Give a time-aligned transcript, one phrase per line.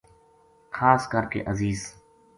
[0.71, 1.87] خاص کر کے عزیز